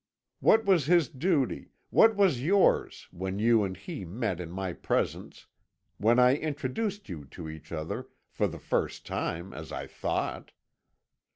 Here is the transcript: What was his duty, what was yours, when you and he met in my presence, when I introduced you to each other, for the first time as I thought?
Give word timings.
What 0.39 0.65
was 0.65 0.87
his 0.87 1.09
duty, 1.09 1.69
what 1.91 2.15
was 2.15 2.41
yours, 2.41 3.07
when 3.11 3.37
you 3.37 3.63
and 3.63 3.77
he 3.77 4.03
met 4.03 4.39
in 4.39 4.49
my 4.49 4.73
presence, 4.73 5.45
when 5.97 6.17
I 6.17 6.37
introduced 6.37 7.07
you 7.07 7.23
to 7.25 7.47
each 7.47 7.71
other, 7.71 8.07
for 8.27 8.47
the 8.47 8.57
first 8.57 9.05
time 9.05 9.53
as 9.53 9.71
I 9.71 9.85
thought? 9.85 10.53